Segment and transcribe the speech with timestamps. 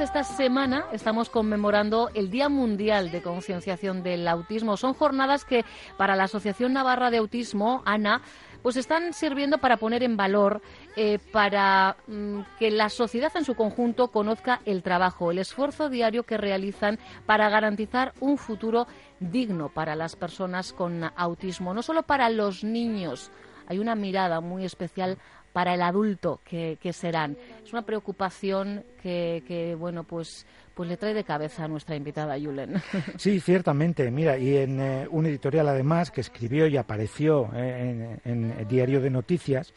[0.00, 4.78] Esta semana estamos conmemorando el Día Mundial de Concienciación del Autismo.
[4.78, 5.64] Son jornadas que
[5.98, 8.22] para la Asociación Navarra de Autismo, ANA,
[8.62, 10.62] pues están sirviendo para poner en valor,
[10.96, 16.22] eh, para mm, que la sociedad en su conjunto conozca el trabajo, el esfuerzo diario
[16.22, 18.86] que realizan para garantizar un futuro
[19.18, 23.30] digno para las personas con autismo, no solo para los niños.
[23.66, 25.18] Hay una mirada muy especial
[25.52, 27.36] para el adulto que, serán.
[27.64, 32.38] Es una preocupación que, que, bueno, pues pues le trae de cabeza a nuestra invitada
[32.38, 32.80] Yulen.
[33.18, 34.10] Sí, ciertamente.
[34.10, 39.02] Mira, y en eh, un editorial además que escribió y apareció eh, en, en Diario
[39.02, 39.74] de Noticias,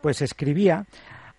[0.00, 0.86] pues escribía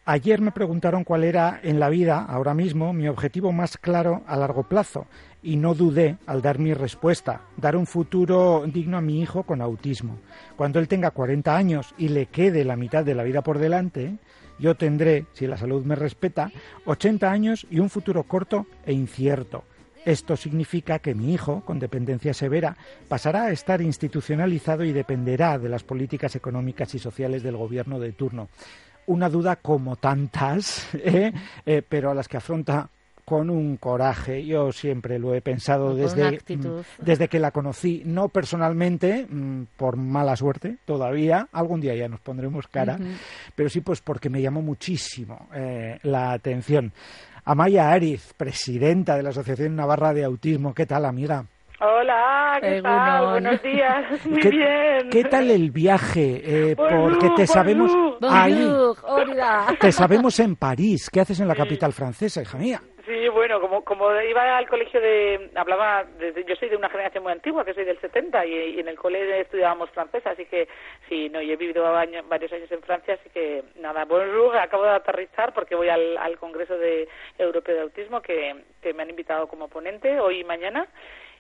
[0.04, 4.36] Ayer me preguntaron cuál era en la vida, ahora mismo, mi objetivo más claro a
[4.36, 5.06] largo plazo
[5.44, 9.62] y no dudé al dar mi respuesta, dar un futuro digno a mi hijo con
[9.62, 10.20] autismo.
[10.56, 14.18] Cuando él tenga 40 años y le quede la mitad de la vida por delante,
[14.60, 16.52] yo tendré, si la salud me respeta,
[16.86, 19.64] 80 años y un futuro corto e incierto.
[20.06, 22.76] Esto significa que mi hijo, con dependencia severa,
[23.08, 28.14] pasará a estar institucionalizado y dependerá de las políticas económicas y sociales del gobierno de
[28.14, 28.50] turno
[29.08, 31.34] una duda como tantas, ¿eh?
[31.66, 32.90] Eh, pero a las que afronta
[33.26, 34.46] con un coraje.
[34.46, 39.98] Yo siempre lo he pensado desde, mm, desde que la conocí, no personalmente, mm, por
[39.98, 43.18] mala suerte todavía, algún día ya nos pondremos cara, uh -huh.
[43.56, 46.92] pero sí pues porque me llamó muchísimo eh, la atención.
[47.44, 51.46] Amaya Ariz, presidenta de la Asociación Navarra de Autismo, ¿qué tal, amiga?
[51.84, 53.22] Hola, ¿qué eh, tal?
[53.22, 53.32] Bueno.
[53.32, 55.10] Buenos días, muy ¿Qué, bien.
[55.10, 56.70] ¿Qué tal el viaje?
[56.70, 57.92] Eh, porque te sabemos
[58.30, 58.70] ahí,
[59.80, 61.10] te sabemos en París.
[61.12, 62.82] ¿Qué haces en la capital francesa, hija mía?
[63.12, 65.52] Sí, bueno, como, como iba al colegio de...
[65.56, 66.06] Hablaba...
[66.06, 68.98] De, yo soy de una generación muy antigua, que soy del 70, y, en el
[68.98, 70.70] colegio estudiábamos francés, así que
[71.10, 74.92] sí, no, y he vivido varios años en Francia, así que nada, bonjour, acabo de
[74.92, 79.46] aterrizar porque voy al, al Congreso de Europeo de Autismo, que, que me han invitado
[79.50, 80.88] como ponente hoy y mañana,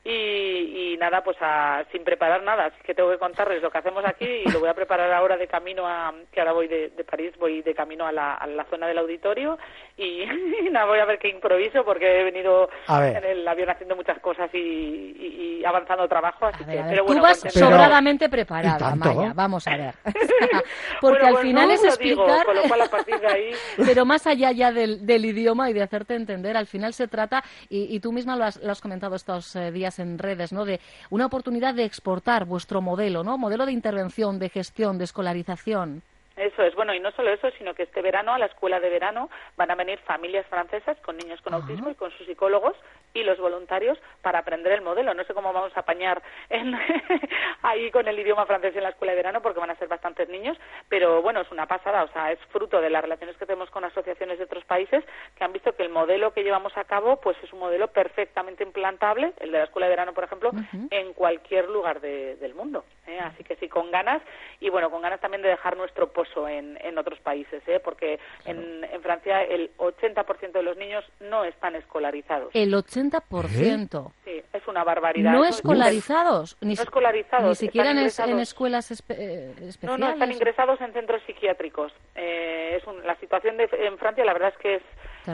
[0.03, 3.78] y, y nada, pues a, sin preparar nada, así que tengo que contarles lo que
[3.78, 6.89] hacemos aquí y lo voy a preparar ahora de camino a, que ahora voy de,
[6.89, 9.59] de París, voy de camino a la, a la zona del auditorio
[9.97, 10.23] y,
[10.67, 14.19] y, nada, voy a ver qué improviso porque he venido en el avión haciendo muchas
[14.19, 18.95] cosas y, y, y avanzando trabajo, así ver, que, pero bueno, tú vas sobradamente preparada,
[18.95, 19.94] Maya, vamos a ver.
[21.01, 23.28] porque bueno, al pues final no, es explicar, digo, con lo cual a partir de
[23.28, 23.51] ahí...
[23.78, 27.44] pero más allá ya del, del, idioma y de hacerte entender, al final se trata,
[27.69, 29.69] y, tú misma lo has, lo has comentado estos eh,
[30.00, 30.66] en redes, ¿no?
[30.66, 30.79] De
[31.09, 33.38] una oportunidad de exportar vuestro modelo, ¿no?
[33.38, 36.03] Modelo de intervención, de gestión, de escolarización.
[36.37, 38.89] Eso es, bueno, y no solo eso, sino que este verano a la escuela de
[38.89, 41.61] verano van a venir familias francesas con niños con Ajá.
[41.61, 42.75] autismo y con sus psicólogos
[43.13, 45.13] y los voluntarios para aprender el modelo.
[45.13, 46.73] No sé cómo vamos a apañar en,
[47.61, 50.29] ahí con el idioma francés en la escuela de verano porque van a ser bastantes
[50.29, 53.69] niños, pero bueno, es una pasada, o sea, es fruto de las relaciones que tenemos
[53.69, 55.03] con asociaciones de otros países
[55.35, 58.63] que han visto que el modelo que llevamos a cabo pues es un modelo perfectamente
[58.63, 60.51] implantable, el de la escuela de verano, por ejemplo,
[60.89, 62.85] en cualquier lugar de, del mundo.
[63.07, 63.19] ¿eh?
[63.19, 64.21] Así que sí, con ganas
[64.59, 66.11] y bueno, con ganas también de dejar nuestro
[66.47, 67.79] en, en otros países, ¿eh?
[67.83, 68.59] porque claro.
[68.59, 72.51] en, en Francia el 80% de los niños no están escolarizados.
[72.53, 74.11] El 80%.
[74.25, 75.31] Sí, es una barbaridad.
[75.33, 76.57] No escolarizados.
[76.61, 77.49] Ni, no escolarizados.
[77.49, 79.83] Ni siquiera en, en, escuelas espe eh, especiales.
[79.83, 81.91] No, no, están ingresados en centros psiquiátricos.
[82.16, 84.84] Eh, es un, la situación de, en Francia, la verdad es que es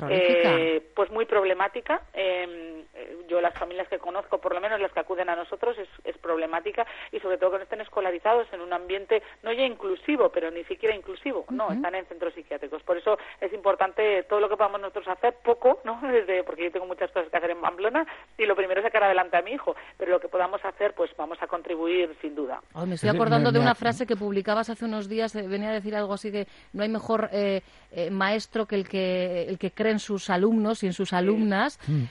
[0.09, 2.01] eh, pues muy problemática.
[2.13, 2.85] Eh,
[3.27, 6.18] yo las familias que conozco, por lo menos las que acuden a nosotros, es, es,
[6.18, 10.51] problemática y sobre todo que no estén escolarizados en un ambiente no ya inclusivo, pero
[10.51, 11.39] ni siquiera inclusivo.
[11.41, 11.56] Uh -huh.
[11.56, 12.83] No, están en centros psiquiátricos.
[12.83, 16.00] Por eso es importante todo lo que podamos nosotros hacer, poco, ¿no?
[16.12, 18.06] Desde, porque yo tengo muchas cosas que hacer en Pamplona,
[18.38, 21.12] y lo primero es sacar adelante a mi hijo, pero lo que podamos hacer, pues
[21.18, 22.62] vamos a contribuir sin duda.
[22.85, 25.95] me estoy acordando de una frase que publicabas hace unos días, eh, venía a decir
[25.95, 29.91] algo así que no hay mejor eh, eh, maestro que el que el que cree
[29.91, 31.79] en sus alumnos y en sus alumnas.
[31.88, 32.03] Mm.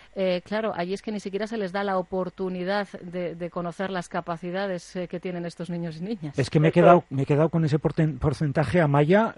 [0.44, 4.98] claro, allí es que ni siquiera se les da la oportunidad de, conocer las capacidades
[5.08, 6.38] que tienen estos niños y niñas.
[6.38, 9.34] Es que me he quedado, me he quedado con ese porcentaje a Maya,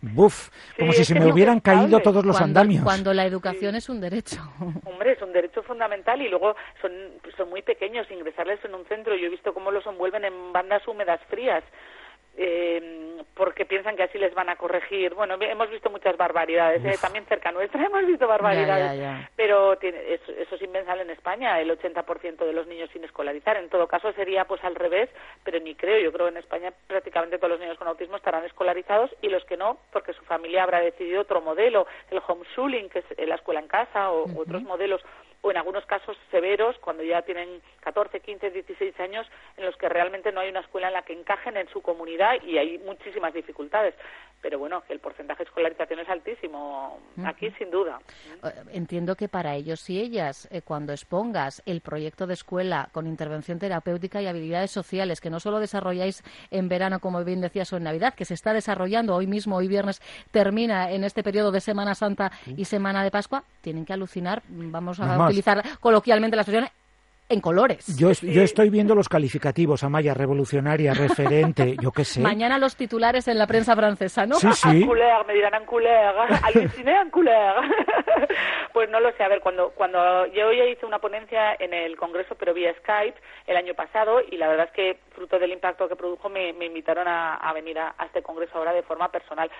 [0.00, 2.82] buf, como si se me hubieran caído todos los andamios.
[2.82, 4.40] Cuando la educación es un derecho.
[4.84, 6.92] Hombre, es un derecho fundamental y luego son,
[7.36, 10.86] son muy pequeños, ingresarles en un centro, yo he visto cómo los envuelven en bandas
[10.88, 11.62] húmedas frías
[12.36, 15.14] eh, porque piensan que así les van a corregir.
[15.14, 16.98] Bueno, hemos visto muchas barbaridades, ¿eh?
[17.00, 21.70] también cerca nuestra hemos visto barbaridades, pero tiene, eso, eso, es impensable en España, el
[21.70, 23.56] 80% de los niños sin escolarizar.
[23.56, 25.08] En todo caso sería pues al revés,
[25.44, 28.44] pero ni creo, yo creo que en España prácticamente todos los niños con autismo estarán
[28.44, 32.98] escolarizados y los que no, porque su familia habrá decidido otro modelo, el homeschooling, que
[32.98, 35.02] es la escuela en casa, o otros modelos
[35.42, 39.26] o en algunos casos severos, cuando ya tienen 14, 15, 16 años,
[39.56, 42.42] en los que realmente no hay una escuela en la que encajen en su comunidad
[42.42, 43.94] y hay muchísimas dificultades.
[44.42, 48.00] Pero bueno, que el porcentaje de escolarización es altísimo aquí, sin duda.
[48.42, 53.06] Eh, entiendo que para ellos y ellas, eh, cuando expongas el proyecto de escuela con
[53.06, 57.76] intervención terapéutica y habilidades sociales, que no solo desarrolláis en verano, como bien decías, o
[57.76, 60.00] en Navidad, que se está desarrollando hoy mismo, hoy viernes,
[60.30, 65.00] termina en este periodo de Semana Santa y Semana de Pascua, tienen que alucinar, vamos
[65.00, 66.68] a utilizar coloquialmente la expresión,
[67.30, 67.96] en colores.
[67.96, 72.20] Yo, yo estoy viendo los calificativos, Amaya, revolucionaria, referente, yo qué sé.
[72.20, 74.34] Mañana los titulares en la prensa francesa, ¿no?
[74.34, 74.86] Sí, sí.
[75.26, 77.62] me dirán Ancouleur, aluciné Ancouleur.
[78.72, 81.96] pues no lo sé, a ver, cuando, cuando yo ya hice una ponencia en el
[81.96, 85.88] Congreso, pero vía Skype, el año pasado, y la verdad es que fruto del impacto
[85.88, 89.50] que produjo me, me invitaron a, a venir a, este Congreso ahora de forma personal.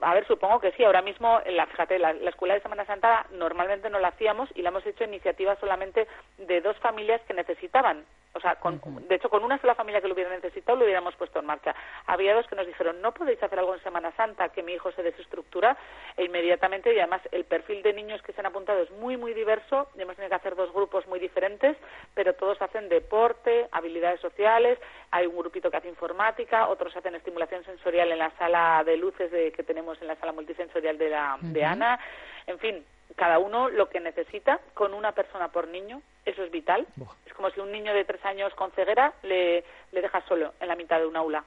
[0.00, 3.26] A ver, supongo que sí, ahora mismo, la, fíjate, la, la Escuela de Semana Santa
[3.32, 6.06] normalmente no la hacíamos y la hemos hecho iniciativa solamente
[6.38, 8.04] de dos familias que necesitaban.
[8.32, 11.16] O sea, con, de hecho, con una sola familia que lo hubiera necesitado, lo hubiéramos
[11.16, 11.74] puesto en marcha.
[12.06, 14.92] Había dos que nos dijeron, no podéis hacer algo en Semana Santa, que mi hijo
[14.92, 15.76] se desestructura,
[16.16, 19.34] e inmediatamente, y además el perfil de niños que se han apuntado es muy, muy
[19.34, 21.76] diverso, y hemos tenido que hacer dos grupos muy diferentes,
[22.14, 24.78] pero todos hacen deporte, habilidades sociales,
[25.10, 29.32] hay un grupito que hace informática, otros hacen estimulación sensorial en la sala de luces
[29.32, 31.98] de, que tenemos en la sala multisensorial de, la, de Ana,
[32.46, 32.84] en fin,
[33.16, 36.86] cada uno lo que necesita con una persona por niño, eso es vital.
[37.26, 40.68] Es como si un niño de tres años con ceguera le, le dejas solo en
[40.68, 41.44] la mitad de un aula.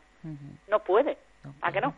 [0.67, 1.17] No puede.
[1.61, 1.93] ¿A qué no?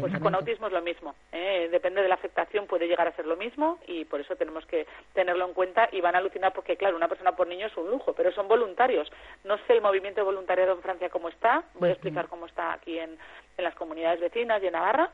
[0.00, 1.14] Pues con autismo es lo mismo.
[1.32, 1.68] ¿eh?
[1.70, 4.86] Depende de la afectación, puede llegar a ser lo mismo y por eso tenemos que
[5.14, 7.88] tenerlo en cuenta y van a alucinar porque, claro, una persona por niño es un
[7.88, 9.10] lujo, pero son voluntarios.
[9.44, 12.72] No sé el movimiento de voluntariado en Francia cómo está, voy a explicar cómo está
[12.72, 13.16] aquí en,
[13.56, 15.10] en las comunidades vecinas y en Navarra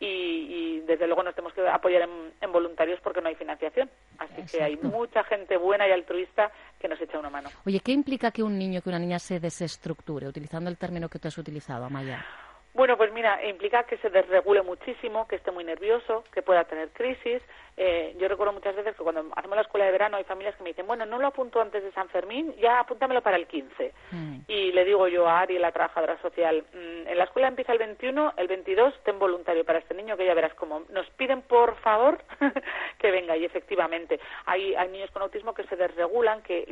[0.00, 2.08] y, desde luego nos tenemos que apoyar
[2.40, 3.88] en, voluntarios porque no hay financiación.
[4.18, 6.50] Así que hay mucha gente buena y altruista
[6.80, 7.50] que nos echa una mano.
[7.64, 11.18] Oye, ¿qué implica que un niño, que una niña se desestructure, utilizando el término que
[11.18, 12.24] tú has utilizado, Amaya?
[12.72, 16.90] Bueno, pues mira, implica que se desregule muchísimo, que esté muy nervioso, que pueda tener
[16.90, 17.42] crisis.
[17.76, 20.62] Eh, yo recuerdo muchas veces que cuando hacemos la escuela de verano hay familias que
[20.62, 23.92] me dicen, bueno, no lo apunto antes de San Fermín, ya apúntamelo para el 15.
[24.10, 24.36] Mm.
[24.48, 27.78] Y le digo yo a Ari, la trabajadora social, mm, en la escuela empieza el
[27.78, 31.76] 21, el 22 ten voluntario para este niño que ya verás cómo nos piden por
[31.76, 32.22] favor
[32.98, 36.68] que venga y efectivamente hay, hay niños con autismo que se desregulan, que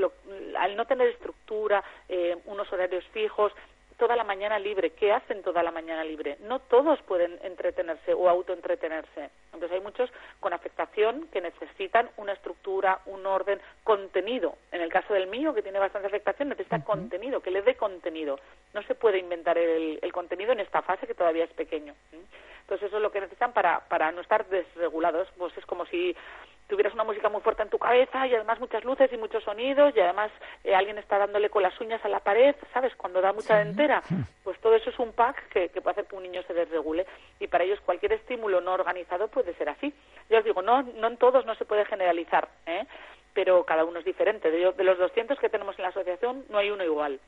[0.58, 3.52] al no tener estructura, eh, unos horarios fijos,
[3.98, 4.90] toda la mañana libre.
[4.90, 6.38] ¿Qué hacen toda la mañana libre?
[6.40, 9.30] No todos pueden entretenerse o autoentretenerse.
[9.52, 10.10] Entonces hay muchos
[10.40, 14.54] con afectación que necesitan una estructura, un orden, contenido.
[14.72, 18.38] En el caso del mío, que tiene bastante afectación, necesita contenido, que le dé contenido.
[18.72, 21.94] No se puede inventar el, el, contenido en esta fase que todavía es pequeño.
[22.60, 25.28] Entonces eso es lo que necesitan para, para no estar desregulados.
[25.36, 26.16] Pues es como si
[26.68, 29.94] tuvieras una música muy fuerte en tu cabeza y además muchas luces y muchos sonidos
[29.96, 30.30] y además
[30.62, 32.94] eh, alguien está dándole con las uñas a la pared, ¿sabes?
[32.96, 34.02] Cuando da mucha dentera,
[34.44, 37.06] pues todo eso es un pack que, que, puede hacer que un niño se desregule
[37.40, 39.94] y para ellos cualquier estímulo no organizado puede ser así.
[40.28, 42.84] Yo os digo, no, no en todos no se puede generalizar, ¿eh?
[43.38, 44.50] Pero cada uno es diferente.
[44.50, 47.20] De, de los 200 que tenemos en la asociación no hay uno igual.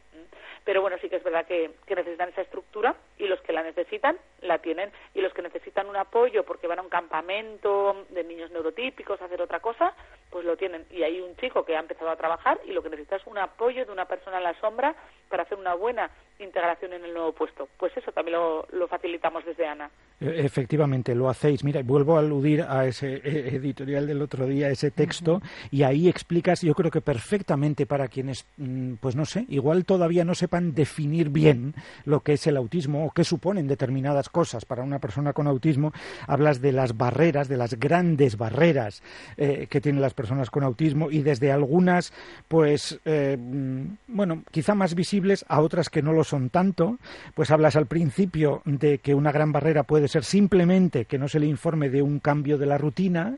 [0.65, 4.19] Pero bueno, sí que es verdad que, necesitan esa estructura y los que la necesitan
[4.41, 8.51] la tienen y los que necesitan un apoyo porque van a un campamento de niños
[8.51, 9.95] neurotípicos a hacer otra cosa,
[10.31, 10.85] pues lo tienen.
[10.91, 13.39] Y hay un chico que ha empezado a trabajar y lo que necesita es un
[13.39, 14.97] apoyo de una persona en la sombra
[15.29, 16.11] para hacer una buena
[16.41, 17.69] integración en el nuevo puesto.
[17.79, 19.91] Pues eso también lo, lo facilitamos desde ANA.
[20.21, 21.65] E, efectivamente, lo hacéis.
[21.65, 26.09] Mira, vuelvo a aludir a ese e, editorial del otro día, ese texto, y ahí
[26.09, 30.35] explicas, yo creo que perfectamente para quienes, mm, pues no sé, igual todavía todavía no
[30.35, 31.75] sepan definir bien
[32.07, 35.93] lo que es el autismo o qué suponen determinadas cosas para una persona con autismo.
[36.27, 39.03] Hablas de las barreras, de las grandes barreras
[39.37, 42.15] eh, que tienen las personas con autismo y desde algunas,
[42.49, 46.99] pues, eh, mm, bueno, quizá más visibles a otras que no lo son tanto.
[47.35, 51.41] Pues hablas al principio de que una gran barrera puede ser simplemente que no se
[51.41, 53.37] le informe de un cambio de la rutina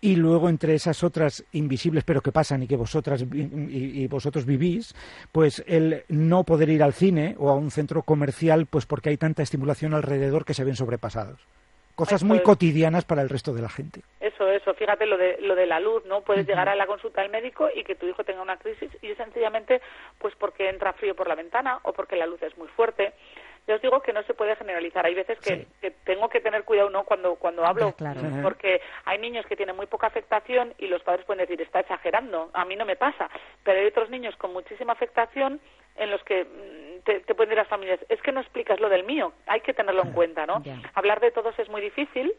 [0.00, 4.94] y luego entre esas otras invisibles pero que pasan y que vosotras y, vosotros vivís,
[5.32, 9.16] pues el no poder ir al cine o a un centro comercial pues porque hay
[9.16, 11.40] tanta estimulación alrededor que se ven sobrepasados.
[11.94, 14.02] Cosas muy cotidianas para el resto de la gente.
[14.38, 14.74] Eso, eso.
[14.74, 16.20] Fíjate lo de, lo de la luz, ¿no?
[16.20, 19.12] Puedes llegar a la consulta del médico y que tu hijo tenga una crisis y
[19.16, 19.80] sencillamente
[20.18, 23.14] pues porque entra frío por la ventana o porque la luz es muy fuerte
[23.68, 25.04] yo os digo que no se puede generalizar.
[25.04, 25.66] Hay veces que,
[26.04, 27.94] tengo que tener cuidado no cuando cuando hablo,
[28.42, 32.50] porque hay niños que tienen muy poca afectación y los padres pueden decir está exagerando.
[32.54, 33.28] A mí no me pasa,
[33.62, 35.60] pero hay otros niños con muchísima afectación
[35.96, 39.04] en los que mm, te, pueden decir las familias es que no explicas lo del
[39.04, 39.34] mío.
[39.46, 40.62] Hay que tenerlo en cuenta, ¿no?
[40.94, 42.32] Hablar de todos es muy difícil,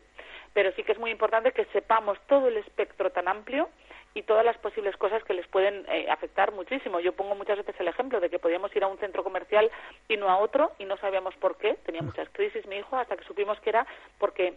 [0.53, 3.69] pero sí que es muy importante que sepamos todo el espectro tan amplio
[4.13, 6.99] y todas las posibles cosas que les pueden eh, afectar muchísimo.
[6.99, 9.69] Yo pongo muchas veces el ejemplo de que podíamos ir a un centro comercial
[10.07, 11.75] y no a otro y no sabíamos por qué.
[11.85, 13.85] Tenía muchas crisis mi hijo hasta que supimos que era
[14.17, 14.55] porque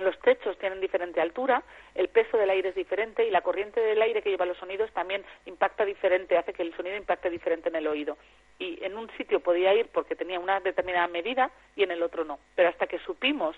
[0.00, 1.62] los techos tienen diferente altura,
[1.94, 4.92] el peso del aire es diferente y la corriente del aire que lleva los sonidos
[4.92, 8.16] también impacta diferente, hace que el sonido impacte diferente en el oído.
[8.58, 12.24] Y en un sitio podía ir porque tenía una determinada medida y en el otro
[12.24, 12.38] no.
[12.54, 13.56] Pero hasta que supimos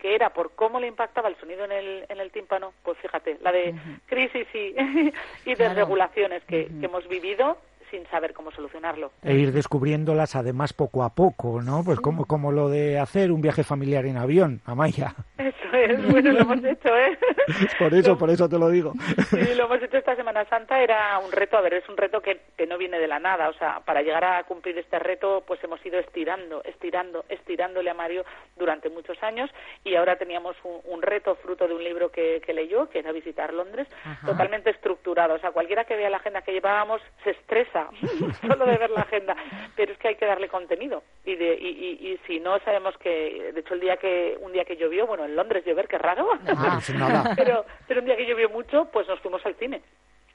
[0.00, 3.38] que era por cómo le impactaba el sonido en el, en el tímpano, pues fíjate,
[3.42, 3.74] la de
[4.06, 4.74] crisis y,
[5.50, 7.58] y de regulaciones que, que hemos vivido
[7.90, 9.12] sin saber cómo solucionarlo.
[9.22, 11.82] E ir descubriéndolas además poco a poco, ¿no?
[11.84, 15.14] Pues como, como lo de hacer un viaje familiar en avión, Amaya.
[15.80, 17.18] Es, bueno, lo hemos hecho, ¿eh?
[17.78, 18.92] por eso, por eso te lo digo.
[19.30, 22.20] Sí, lo hemos hecho esta Semana Santa, era un reto, a ver, es un reto
[22.20, 25.42] que, que no viene de la nada, o sea, para llegar a cumplir este reto,
[25.46, 28.24] pues hemos ido estirando, estirando, estirándole a Mario
[28.56, 29.50] durante muchos años
[29.84, 33.54] y ahora teníamos un, reto fruto de un libro que, que leyó, que era visitar
[33.54, 33.88] Londres,
[34.26, 37.88] totalmente estructurado, o sea, cualquiera que vea la agenda que llevábamos se estresa
[38.40, 39.34] solo de ver la agenda,
[39.76, 43.52] pero es que hay que darle contenido y, de, y, y, si no sabemos que,
[43.52, 46.28] de hecho el día que un día que llovió, bueno en Londres llover, qué raro,
[46.46, 46.80] ah,
[47.36, 49.82] pero pero un día que llovió mucho, pues nos fuimos al cine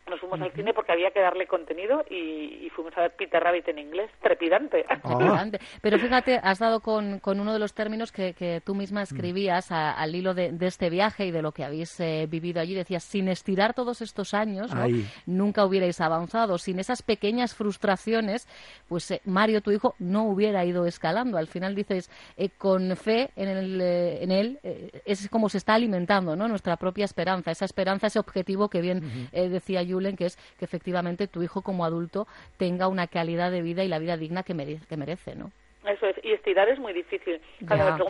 [0.08, 3.70] nos fuimos al cine porque había que darle contenido y, fuimos a ver Peter Rabbit
[3.70, 4.86] en inglés, trepidante.
[5.04, 5.60] trepidante.
[5.82, 9.04] Pero fíjate, has dado con, con, uno de los términos que, que tú misma mm.
[9.04, 12.76] escribías al hilo de, este viaje y de lo que habéis eh, vivido allí.
[12.76, 14.72] Decías, sin estirar todos estos años,
[15.26, 16.58] nunca hubierais avanzado.
[16.58, 18.48] Sin esas pequeñas frustraciones,
[18.88, 21.38] pues eh, Mario, tu hijo, no hubiera ido escalando.
[21.38, 24.60] Al final dices, eh, con fe en, el, en él,
[25.06, 26.48] es como se está alimentando ¿no?
[26.48, 31.28] nuestra propia esperanza, esa esperanza, ese objetivo que bien decía yo que es que efectivamente
[31.28, 34.86] tu hijo como adulto tenga una calidad de vida y la vida digna que merece,
[34.88, 35.52] que merece ¿no?
[35.86, 37.40] Eso es, y estirar es muy difícil.
[37.68, 38.06] claro.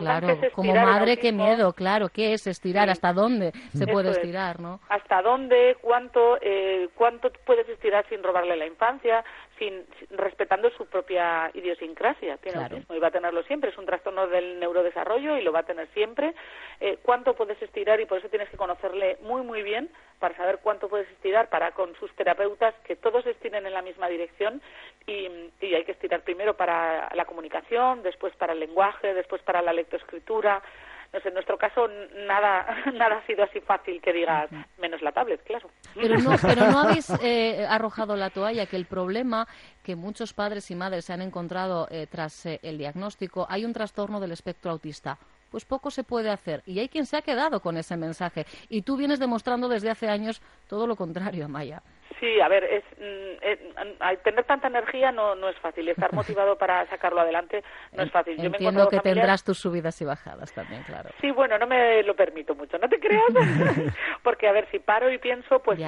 [0.54, 2.88] Como madre, qué miedo, claro, ¿qué es estirar?
[2.88, 4.80] ¿Hasta dónde se puede estirar, no?
[4.88, 5.76] ¿Hasta dónde?
[5.82, 9.22] ¿Cuánto, eh, ¿Cuánto puedes estirar sin robarle la infancia?
[9.58, 12.36] Sin, respetando su propia idiosincrasia.
[12.38, 13.70] Tiene autismo y va a tenerlo siempre.
[13.70, 16.34] Es un trastorno del neurodesarrollo y lo va a tener siempre.
[16.80, 18.00] Eh, ¿Cuánto puedes estirar?
[18.00, 21.72] Y por eso tienes que conocerle muy, muy bien para saber cuánto puedes estirar para
[21.72, 24.62] con sus terapeutas que todos estiren en la misma dirección
[25.06, 25.28] y,
[25.60, 29.72] y hay que estirar primero para la comunicación, después para el lenguaje, después para la
[29.72, 30.62] lectoescritura,
[31.12, 31.88] en nuestro caso
[32.26, 35.70] nada, nada ha sido así fácil que digas, menos la tablet, claro.
[35.94, 39.46] Pero no, pero no habéis eh, arrojado la toalla, que el problema
[39.82, 43.72] que muchos padres y madres se han encontrado eh, tras eh, el diagnóstico, hay un
[43.72, 45.18] trastorno del espectro autista
[45.50, 46.62] pues poco se puede hacer.
[46.66, 48.44] Y hay quien se ha quedado con ese mensaje.
[48.68, 51.82] Y tú vienes demostrando desde hace años todo lo contrario, Maya.
[52.20, 55.88] Sí, a ver, es, mm, tener tanta energía no, no es fácil.
[55.88, 58.36] Estar motivado para sacarlo adelante no es fácil.
[58.36, 61.10] Yo Entiendo que tendrás tus subidas y bajadas también, claro.
[61.20, 63.22] Sí, bueno, no me lo permito mucho, no te creas.
[64.22, 65.78] Porque, a ver, si paro y pienso, pues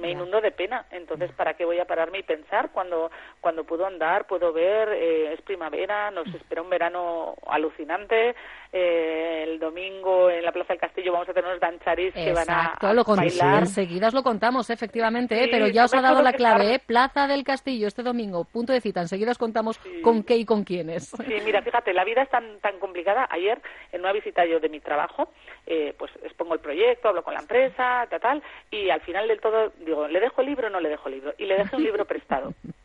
[0.00, 0.86] me inundo de pena.
[0.90, 5.32] Entonces, ¿para qué voy a pararme y pensar cuando, cuando puedo andar, puedo ver, eh,
[5.32, 8.34] es primavera, nos espera un verano alucinante,
[8.72, 12.50] eh, el domingo en la Plaza del Castillo vamos a tener unos dancharis que van
[12.50, 13.60] a, lo bailar.
[13.60, 15.48] Enseguida lo contamos, efectivamente, ¿eh?
[15.50, 16.78] pero ya os ha dado la clave, ¿eh?
[16.78, 19.00] Plaza del Castillo este domingo, punto de cita.
[19.00, 21.08] Enseguida os contamos con qué y con quiénes.
[21.08, 23.26] Sí, mira, fíjate, la vida es tan, tan complicada.
[23.30, 23.60] Ayer,
[23.92, 25.30] en una visita yo de mi trabajo,
[25.66, 29.40] eh, pues expongo el proyecto, hablo con la empresa, tal, tal, y al final del
[29.40, 31.34] todo digo, ¿le dejo el libro o no le dejo el libro?
[31.38, 32.52] Y le dejé un libro prestado.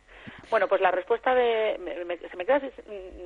[0.54, 1.80] Bueno, pues la respuesta de...
[2.30, 2.62] se me queda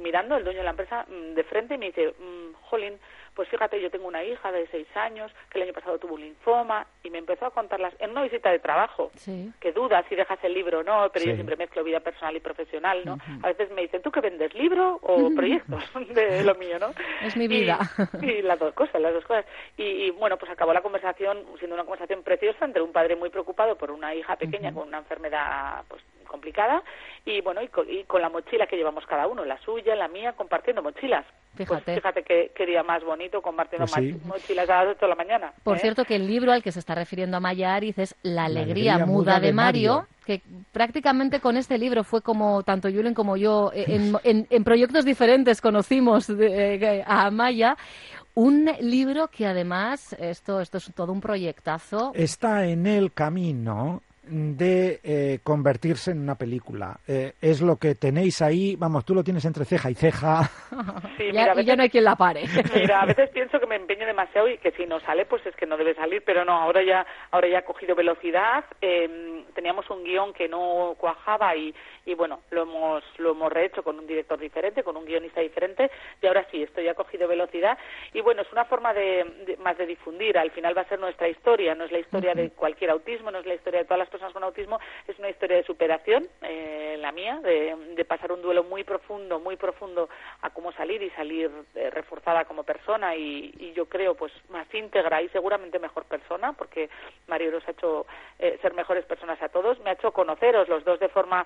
[0.01, 2.97] mirando el dueño de la empresa mm, de frente y me dice, mmm, Jolín,
[3.35, 6.21] pues fíjate, yo tengo una hija de seis años que el año pasado tuvo un
[6.21, 9.11] linfoma y me empezó a contarlas en una visita de trabajo,
[9.59, 12.39] que duda si dejas el libro o no, pero yo siempre mezclo vida personal y
[12.39, 13.17] profesional, ¿no?
[13.43, 15.83] A veces me dicen, ¿tú qué vendes, libro o proyectos
[16.15, 16.91] de lo mío, no?
[17.21, 17.77] Es mi vida.
[18.21, 19.45] Y, las dos cosas, las dos cosas.
[19.75, 23.77] Y, bueno, pues acabó la conversación siendo una conversación preciosa entre un padre muy preocupado
[23.77, 26.83] por una hija pequeña con una enfermedad pues complicada
[27.25, 30.81] y bueno y con, la mochila que llevamos cada uno la suya la mía compartiendo
[30.81, 31.25] mochilas.
[31.55, 31.95] Pues fíjate.
[31.95, 35.77] fíjate qué, día más bonito compartiendo pues mochilas a las 8 de la mañana por
[35.77, 35.79] ¿eh?
[35.79, 39.05] cierto que el libro al que se está refiriendo a Maya Ariz es La alegría,
[39.05, 40.41] muda, de, Mario, que
[40.71, 46.29] prácticamente con este libro fue como tanto Julen como yo eh, en, proyectos diferentes conocimos
[46.29, 47.75] eh, a Maya
[48.37, 52.11] un libro que además, esto, esto es todo un proyectazo.
[52.13, 56.99] Está en el camino de eh, convertirse en una película.
[57.07, 60.49] Eh, es lo que tenéis ahí, vamos, tú lo tienes entre ceja y ceja.
[61.17, 62.43] Sí, mira, ya, y ya no hay quien la pare.
[62.75, 65.55] Mira, a veces pienso que me empeño demasiado y que si no sale, pues es
[65.55, 68.63] que no debe salir, pero no, ahora ya, ahora ya ha cogido velocidad.
[68.81, 71.73] Eh, teníamos un guion que no cuajaba y,
[72.05, 75.91] y bueno, lo hemos, lo hemos rehecho con un director diferente, con un guionista diferente
[76.21, 77.77] y ahora sí, esto ya ha cogido velocidad
[78.13, 81.27] y bueno, es una forma de, más de difundir, al final va a ser nuestra
[81.27, 84.09] historia, no es la historia de cualquier autismo, no es la historia de todas las
[84.09, 88.63] personas con autismo, es una historia de superación, eh, la mía, de, pasar un duelo
[88.63, 90.07] muy profundo, muy profundo
[90.41, 95.21] a cómo salir y salir eh, reforzada como persona y, yo creo pues más íntegra
[95.21, 96.89] y seguramente mejor persona, porque
[97.27, 98.07] Mario nos ha hecho
[98.39, 101.45] eh, ser mejores personas a todos, me ha hecho conoceros los dos de forma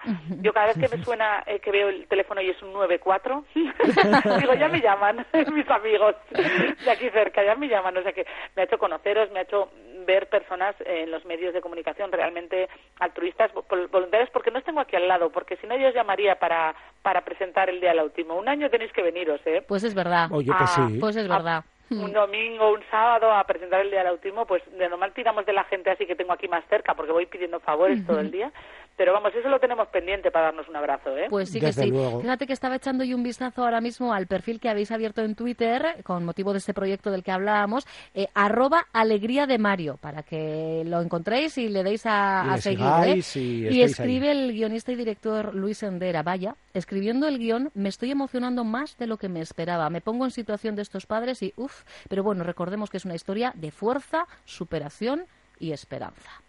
[0.53, 4.53] cada vez que me suena eh, que veo el teléfono y es un 94, digo,
[4.53, 7.97] ya me llaman mis amigos de aquí cerca, ya me llaman.
[7.97, 8.25] O sea que
[8.55, 9.69] me ha hecho conoceros, me ha hecho
[10.05, 13.51] ver personas en los medios de comunicación realmente altruistas,
[13.91, 16.75] voluntarios, porque no os tengo aquí al lado, porque si no yo os llamaría para,
[17.01, 18.35] para presentar el Día del Autismo.
[18.35, 19.63] Un año tenéis que veniros, ¿eh?
[19.67, 20.29] Pues es verdad.
[20.31, 20.97] Oye, pues sí.
[20.99, 24.87] Pues es verdad un domingo, un sábado a presentar el Día del Autismo, pues de
[24.87, 28.05] normal tiramos de la gente así que tengo aquí más cerca porque voy pidiendo favores
[28.05, 28.51] todo el día.
[28.97, 31.27] Pero vamos, eso lo tenemos pendiente para darnos un abrazo, ¿eh?
[31.29, 31.91] Pues sí que sí.
[31.91, 35.35] Fíjate que estaba echando yo un vistazo ahora mismo al perfil que habéis abierto en
[35.35, 40.23] Twitter con motivo de este proyecto del que hablábamos, eh, arroba alegría de Mario, para
[40.23, 42.85] que lo encontréis y le deis a, seguir.
[43.05, 43.21] ¿eh?
[43.35, 48.63] Y, escribe el guionista y director Luis Endera, vaya, escribiendo el guion me estoy emocionando
[48.63, 49.89] más de lo que me esperaba.
[49.89, 53.15] Me pongo en situación de estos padres y uff, pero bueno, recordemos que es una
[53.15, 55.25] historia de fuerza, superación
[55.59, 56.41] y esperanza.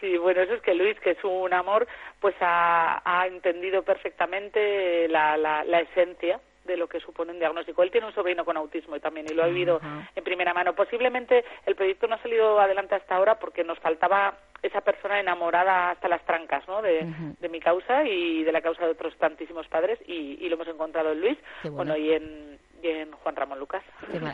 [0.00, 1.86] Sí, bueno, eso es que Luis, que es un amor,
[2.20, 7.82] pues ha, entendido perfectamente la, la, esencia de lo que supone un diagnóstico.
[7.82, 9.80] Él tiene un sobrino con autismo y también, y lo ha vivido
[10.14, 10.74] en primera mano.
[10.74, 15.90] Posiblemente el proyecto no ha salido adelante hasta ahora porque nos faltaba esa persona enamorada
[15.90, 16.82] hasta las trancas ¿no?
[16.82, 17.06] de,
[17.48, 21.12] mi causa y de la causa de otros tantísimos padres y, y lo hemos encontrado
[21.12, 21.38] en Luis.
[21.70, 21.96] bueno.
[21.96, 23.82] y en, en Juan Ramón Lucas.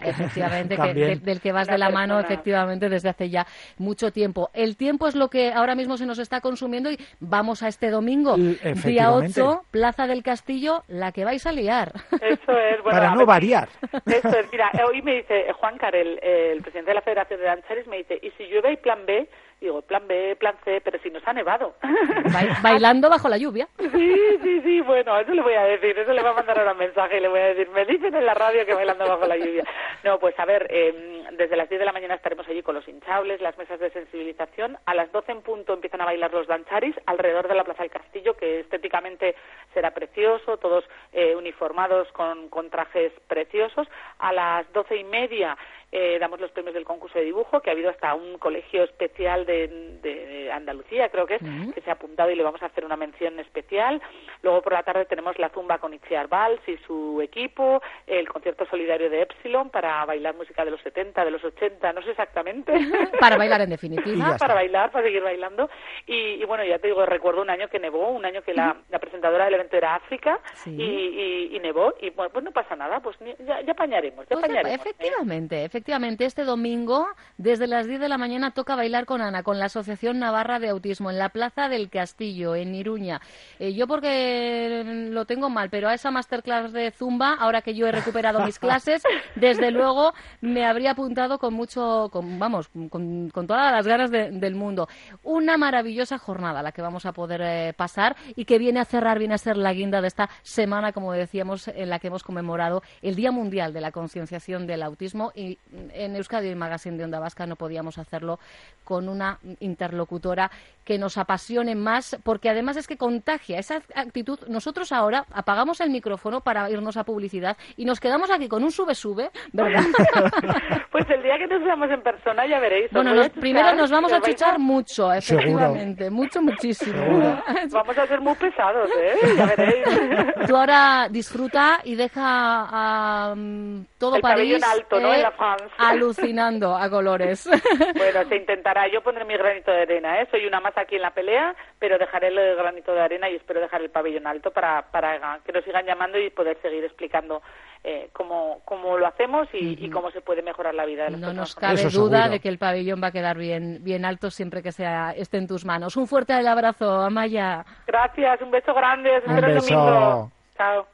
[0.03, 3.47] Efectivamente, del que vas de la mano efectivamente desde hace ya
[3.79, 4.51] mucho tiempo.
[4.53, 7.91] El tiempo es lo que ahora mismo se nos está consumiendo y vamos a este
[7.91, 11.93] domingo, día 8, Plaza del Castillo, la que vais a liar.
[12.12, 13.69] Eso es, bueno, Para no variar.
[14.07, 17.87] Eso es, mira, hoy me dice Juan Carel, el presidente de la Federación de Danzares,
[17.87, 19.29] me dice, y si llueve hay plan B,
[19.62, 21.77] Digo, plan B, plan C, pero si nos ha nevado.
[22.65, 23.69] Bailando bajo la lluvia.
[23.79, 26.73] Sí, sí, sí, bueno, eso le voy a decir, eso le voy a mandar ahora
[26.73, 29.37] un mensaje y le voy a decir, me dicen en la que bailando bajo la
[29.37, 29.65] lluvia.
[30.05, 32.87] No, pues a ver, em, desde las 10 de la mañana estaremos allí con los
[32.89, 34.77] hinchables, las mesas de sensibilización.
[34.85, 37.93] A las 12 en punto empiezan a bailar los dancharis alrededor de la Plaza del
[37.93, 39.37] Castillo, que estéticamente
[39.73, 43.87] será precioso, todos eh, uniformados con, con trajes preciosos.
[44.19, 45.57] A las doce y media
[45.95, 49.45] eh, damos los premios del concurso de dibujo, que ha habido hasta un colegio especial
[49.45, 51.43] de, Andalucía, creo que es,
[51.75, 54.03] que se ha apuntado y le vamos a hacer una mención especial.
[54.43, 58.67] Luego por la tarde tenemos la zumba con Itziar Valls y su equipo, el concierto
[58.67, 62.73] solidario de Epsilon para bailar música de los 70, de los 80, no sé exactamente.
[63.21, 64.37] para bailar en definitiva.
[64.39, 65.71] para bailar, para seguir bailando.
[66.07, 69.47] Y, bueno, ya te digo, recuerdo un año que nevó, un año que la, presentadora
[69.47, 73.73] del evento era África y, nevó y bueno, pues no pasa nada, pues ya, ya
[73.73, 74.87] apañaremos, ya pues apañaremos.
[74.87, 74.91] ¿eh?
[74.91, 79.59] Efectivamente, efectivamente este domingo, desde las 10 de la mañana, toca bailar con Ana, con
[79.59, 83.21] la Asociación Navarra de Autismo, en la Plaza del Castillo, en Iruña.
[83.59, 87.88] Eh, yo porque lo tengo mal, pero a esa masterclass de Zumba, ahora que yo
[87.88, 89.03] he recuperado mis clases,
[89.35, 94.87] desde luego me habría apuntado con mucho, con, vamos, con, todas las ganas del mundo.
[95.25, 99.18] Una maravillosa jornada la que vamos a poder eh, pasar y que viene a cerrar,
[99.18, 102.85] viene a ser la guinda de esta semana, como decíamos, en la que hemos conmemorado
[103.01, 105.59] el Día Mundial de la Concienciación del Autismo y
[105.93, 108.39] en Euskadi Magazine de Onda Vasca no podíamos hacerlo
[108.85, 110.51] con una interlocutora
[110.85, 114.39] que nos apasione más, porque además es que contagia esa actitud.
[114.49, 118.71] Nosotros ahora apagamos el micrófono para irnos a publicidad y nos quedamos aquí con un
[118.71, 119.83] sube-sube, ¿verdad?
[120.93, 122.91] pues el día que nos veamos en persona ya veréis.
[122.91, 127.03] Bueno, primero nos vamos a chuchar mucho, efectivamente, mucho, muchísimo.
[127.73, 129.15] Vamos a ser muy pesados, ¿eh?
[129.37, 129.85] Ya veréis.
[130.47, 135.13] Tú ahora disfruta y deja a mm, todo el París alto, ¿no?
[135.13, 135.31] en la
[135.79, 137.48] Alucinando a colores.
[137.96, 138.88] bueno, se intentará.
[138.88, 140.29] Yo pondré mi granito de arena, ¿eh?
[140.31, 143.61] Soy una más aquí en la pelea, pero dejaré el granito de arena y espero
[143.61, 147.42] dejar el pabellón alto para, para que nos sigan llamando y poder seguir explicando
[147.85, 151.57] eh, cómo, cómo lo hacemos y, cómo se puede mejorar la vida de No nos
[151.57, 155.11] cabe duda de que el pabellón va a quedar bien, bien alto siempre que sea,
[155.11, 155.96] esté en tus manos.
[155.96, 157.64] Un fuerte abrazo, Amaya.
[157.87, 159.16] Gracias, un beso grande.
[159.16, 160.31] Espero el domingo.
[160.57, 160.87] Chao.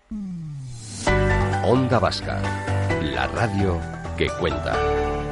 [1.65, 2.41] Onda Vasca,
[3.03, 5.28] la radio que cuenta.